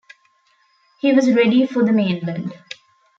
[0.99, 2.53] He was ready for the Mainland.